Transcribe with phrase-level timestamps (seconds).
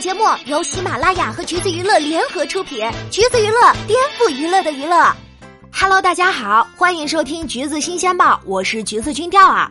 [0.00, 5.12] 节目由喜马拉雅和橘子娱乐联合出品，橘子娱乐颠覆娱乐的娱乐。
[5.72, 9.68] Hello，大家好，欢迎收听橘子新鲜报，我是橘子君调啊。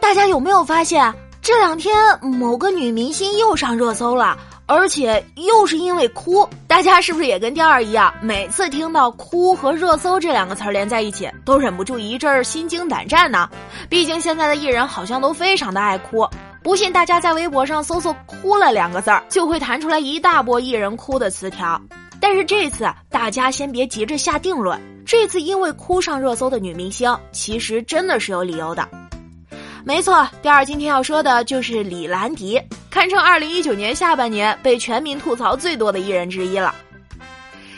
[0.00, 1.12] 大家有没有发现
[1.42, 6.48] 这两天某个女明星又上热搜了，而且又是因为哭？
[6.66, 13.46] 大家是不是也跟调儿一样，每次听到“哭”和“热搜”这两个词儿连在一起，都忍不住一阵儿心惊胆战呢？
[13.90, 16.26] 毕竟现在的艺人好像都非常的爱哭。
[16.68, 21.80] 不信，大家在微博上搜索“哭了”两个字儿，就会弹出来一大波艺人哭的词条。
[22.20, 24.78] 但是这次，大家先别急着下定论。
[25.06, 28.86] 这次因为哭上热搜的女明星，其实真的是有理由的。
[29.82, 36.74] 没错，第二今天要说的就是李兰迪，堪称二零一九年下半年被全民吐槽最多的艺人之一了。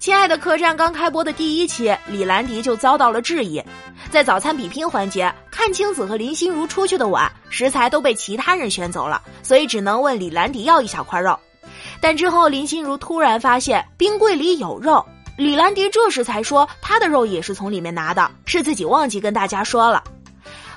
[0.00, 3.62] 亲爱的客栈刚开播的第一期，李兰迪就遭到了质疑。
[4.12, 11.34] 在早餐比拼环节，阚清子和林心如出去的晚，食材都被其他人选走了，所以只能问李兰迪要一小块肉。
[11.98, 15.02] 但之后林心如突然发现冰柜里有肉，
[15.38, 20.04] 李兰迪这时才说他的肉也是从里面拿的，是自己忘记跟大家说了。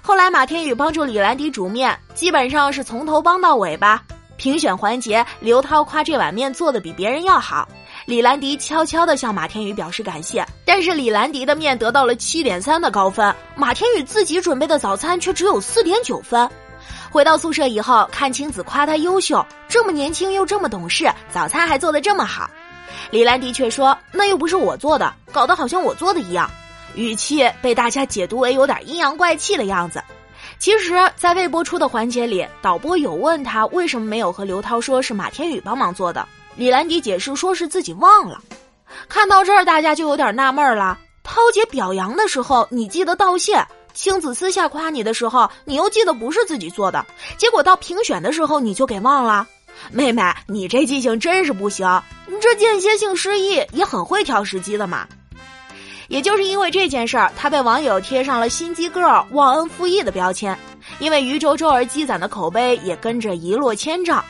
[0.01, 4.01] 后来马天宇帮助李兰迪煮面，基本上是从头帮到尾吧。
[4.37, 7.67] 评选环节，刘涛夸这碗面做的比别人要好。
[8.05, 10.44] 李兰迪悄悄地向马天宇表示感谢，
[10.77, 16.49] 但是李兰迪的面得到了七点三的高分，马天宇自己准备的早餐却只有四点九分。
[17.09, 22.49] 回到宿舍以后，阚清子夸他优秀，这么年轻又这么懂事，早餐还做得这么好。
[23.09, 26.51] 李兰迪却说：“那又不是我做的，搞得好像我做的一样。”
[26.93, 30.03] 语气被大家解读为有点阴阳怪气的样子。
[30.59, 36.27] 其实，在未播出的环节里，导播有问他为什么没有和刘涛说是马天宇帮忙做的。
[36.57, 38.41] 李兰迪解释说是自己忘了。
[39.07, 40.97] 看到这儿，大家就有点纳闷了。
[41.23, 47.05] 涛姐表扬的时候，你记得道谢；青子私下夸你的时候，你又记得不是自己做的。
[47.37, 49.47] 结果到评选的时候，你就给忘了。
[49.91, 55.07] 妹妹，你这记性真是不行，你这间歇性失忆也很会挑时机的嘛。
[56.07, 60.57] 也就是因为这件事儿，他被网友贴上了“心机 girl” 忘恩负义的标签，
[60.99, 64.23] 因为于周周而积攒的口碑也跟着一落千丈。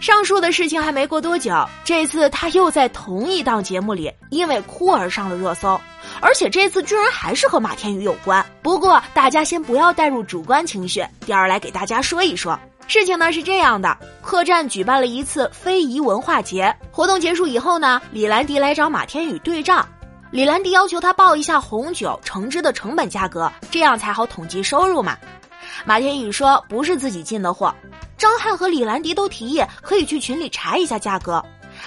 [0.00, 1.52] 上述的事情还没过多久，
[1.84, 5.78] 这次他又在同一档节目里因为哭而上了热搜，
[6.20, 8.44] 而且这次居然还是和马天宇有关。
[8.62, 19.86] 不过大家先不要带入主观情绪，第二来给大家说一说事情呢是这样的：客栈举办了一次非遗文化节活动，结束以后呢，李兰迪来找马天宇对账，
[20.30, 25.16] 李兰迪要求他报一下红酒橙汁的成本价格，这样才好统计收入嘛。
[25.84, 27.74] 马天宇说不是自己进的货。
[28.18, 31.42] 张翰和李兰迪都提议可以去群里查一下价格，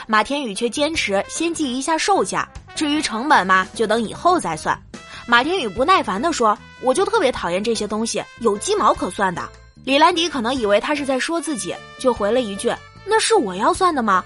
[0.08, 4.82] 马天宇却坚持先记一下售价，至于成本嘛，就等以后再算。
[5.28, 9.48] 马天宇不耐烦地说：“我就特别讨厌这些东西，有鸡毛可算的。”
[9.84, 12.74] 李兰迪可能以为他是在说自己，就回了一句
[13.06, 14.24] ：“那是我要算的吗？”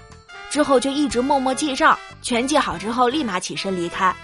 [0.48, 4.14] 之后就一直默默记账，全记好之后立马起身离开。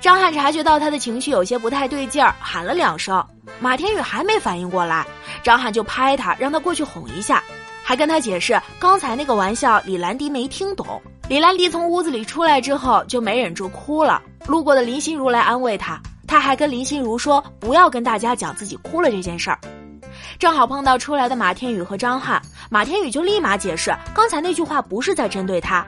[0.00, 3.24] 张翰察觉到他的情绪有些不太对劲儿，喊了两声，
[3.60, 5.06] 马天宇还没反应过来。
[5.42, 7.42] 张翰就拍他，让他过去哄一下，
[7.82, 11.00] 还跟他解释刚才那个玩笑李兰迪没听懂。
[11.28, 14.22] 李兰迪从屋子里出来之后就没忍住哭了。
[14.46, 19.58] 路过的林心如来安慰他，他还跟林心如说不要跟大家讲自己哭了这件事儿。
[20.38, 22.40] 正好碰到出来的马天宇和张翰，
[22.70, 25.86] 马天宇就立马解释刚才那句话不是在针对他。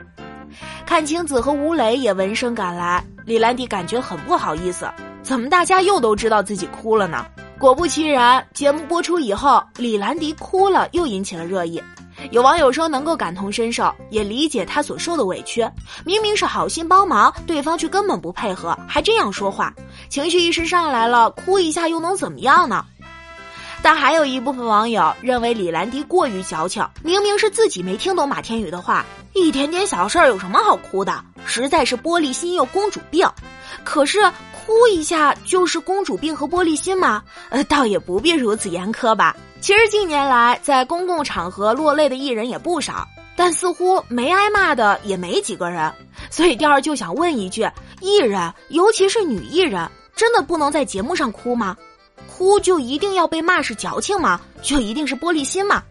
[0.87, 4.89] 阚清子和吴磊也闻声赶来，李兰迪感觉很不好意思，
[5.21, 7.25] 怎么大家又都知道自己哭了呢？
[7.59, 11.81] 果不其然，节目播出以后，李兰迪哭了，又引起了热议。
[12.29, 15.67] 有网友说能够感同身受，也理解他所受的委屈。
[16.05, 19.73] 明明是好心帮忙，对方却根本不配合，还这样说话，
[20.07, 22.85] 情绪一时上来了，哭一下又能怎么样呢？
[23.81, 29.03] 但还有一部分网友认为李兰迪过于矫情，明明是自己没听懂马天宇的话，
[29.33, 31.23] 一点点小事儿有什么好哭的？
[31.47, 33.27] 实在是玻璃心又公主病。
[33.83, 34.19] 可是。
[34.67, 37.23] 哭一下就是公主病和玻璃心吗？
[37.47, 39.33] 呃，倒也不必如此严苛吧。
[39.61, 45.89] 其实近年来在公共场合落泪的艺人也不少，但似乎没挨骂的也没几个人。
[46.29, 47.65] 所以第二就想问一句：
[48.01, 51.77] 艺人，尤其是女艺人，真的不能在节目上哭吗？
[52.29, 54.37] 哭就一定要被骂是矫情吗？
[54.61, 55.81] 就一定是玻璃心吗？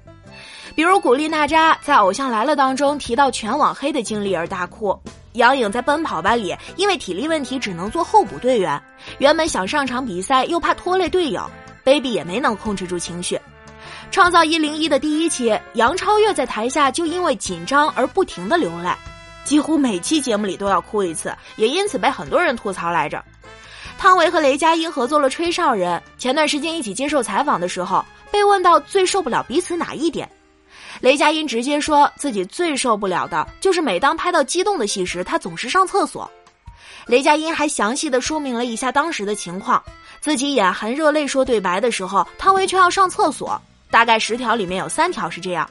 [0.74, 4.94] 比如古力娜扎在《偶像来了》当中提到全网黑的经历而大哭。
[5.36, 8.80] 杨颖在奔跑吧里，因为体力问题只能做候补队员。
[9.18, 11.48] 原本想上场比赛，又怕拖累队友
[11.84, 13.38] ，baby 也没能控制住情绪。
[14.10, 18.90] 创造一零一的第一期，杨超越在台下就因为紧张而不停的流泪，
[19.44, 23.22] 几乎每期节目里都要哭一次，也因此被很多人吐槽来着。
[23.98, 30.28] 汤唯和雷佳音合作了《吹哨人》，前段时间一起接受采访的时候，被问到最受不了彼此哪一点。
[31.00, 36.30] 雷佳音直接说自己最受不了的就是每当拍到激动的戏时，他总是上厕所。
[37.06, 39.82] 雷佳音还详细的说明了一下当时的情况，
[40.20, 43.60] 自己眼含热泪说对白的时候，汤唯却要上厕所，
[43.90, 45.68] 大概十条里面有三条是这样。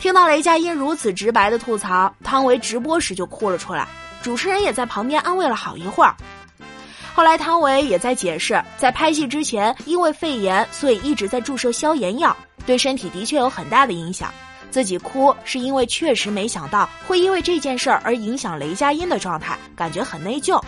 [0.00, 3.86] 听到雷佳音如此直白的吐槽，汤唯直播时就哭了出来，
[4.22, 6.14] 主持人也在旁边安慰了好一会儿。
[7.14, 12.36] 后来汤唯也在解释，在拍戏之前因为肺炎，所以一直在注射消炎药。
[12.70, 14.32] 对身体的确有很大的影响，
[14.70, 20.62] 自己哭是因为确实没想到会因为这件事儿而影响雷佳音的状态，感觉很内疚。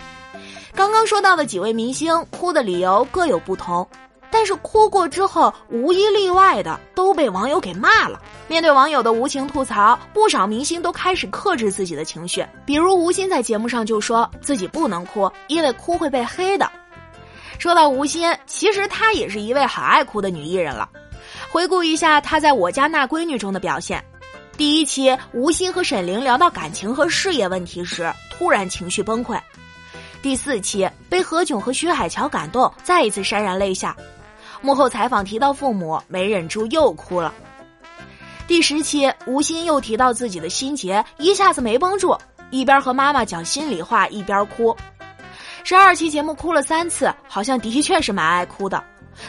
[0.75, 3.87] 刚刚说到的几位明星哭的理由各有不同，
[4.29, 8.19] 但是哭过之后无一例外的都被网友给骂了。
[8.49, 16.69] 面对网友的无情吐槽，不少明星都开始克制自己的情绪，比如吴昕在节目上就说自己不能哭，因为哭会被黑的。
[17.59, 20.89] 说到吴昕，其实她也是一位很爱哭的女艺人了。
[21.53, 24.03] 回顾一下她在我家那闺女中的表现，
[24.57, 29.39] 第一期吴昕和沈凌聊到感情和事业问题时，突然情绪崩溃；
[30.23, 33.95] 第四期被何炅和徐海乔感动，再一次潸然泪下；
[34.63, 37.31] 幕后采访提到父母，没忍住又哭了；
[38.47, 42.17] 第十期吴昕又提到自己的心结，一下子没绷住，
[42.49, 44.75] 一边和妈妈讲心里话，一边哭；
[45.63, 48.83] 十二期节目哭了三次，好像的确是蛮爱哭的。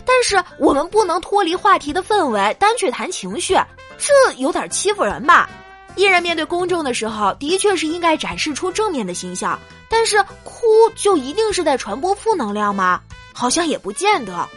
[0.04, 3.54] 但是我们不能脱离话题的氛围，单去谈情绪，
[3.98, 5.48] 这有点欺负人吧？
[5.96, 9.58] 艺人面对公众的时候，的确是应该展示出正面的形象，
[9.88, 10.62] 但是哭
[10.96, 13.00] 就一定是在传播负能量吗？
[13.32, 14.48] 好像也不见得。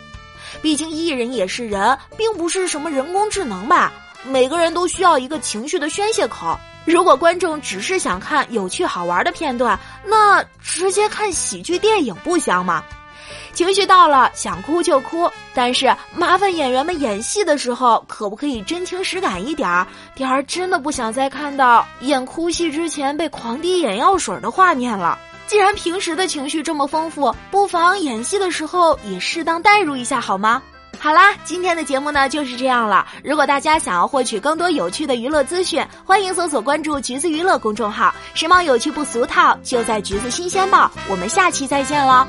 [0.61, 3.91] 毕竟艺人也是人，并不是什么人工智能吧？
[4.23, 6.57] 每个人都需要一个情绪的宣泄口。
[6.85, 12.83] 如果观众只是想看有趣好玩的片段，那直接看喜剧电影不香吗？
[13.53, 19.85] 情绪到了，想哭就哭，但是麻烦演员们演戏的时候，可不可以真情实感一点儿？
[20.15, 25.17] 点儿真的不想再看到演哭戏之前被狂滴眼药水的画面了。
[25.47, 30.61] 既然平时的情绪这么丰富，不妨演戏的时候也适当代入一下，好吗？
[30.99, 33.05] 好啦，今天的节目呢就是这样了。
[33.23, 40.89] 如果大家想要获取更多有趣的娱乐资讯，欢迎搜索关注“橘子娱乐”公众号，时髦有趣不俗套，就在“橘子新鲜报”。
[41.07, 42.27] 我们下期再见了。